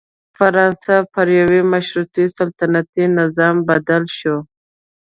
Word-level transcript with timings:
فرانسه 0.37 0.95
پر 1.13 1.27
یوه 1.39 1.57
مشروط 1.73 2.13
سلطنتي 2.37 3.03
نظام 3.19 3.55
بدله 3.67 4.09
شوه. 4.17 4.39